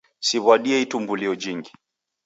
[0.27, 1.71] Siw'adie itumbulio jingi.